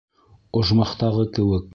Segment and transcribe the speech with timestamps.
[0.61, 1.69] Ожмахтағы кеүек!